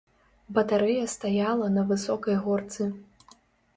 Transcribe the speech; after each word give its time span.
Батарэя 0.57 1.03
стаяла 1.15 1.67
на 1.75 1.81
высокай 1.93 2.35
горцы. 2.47 2.89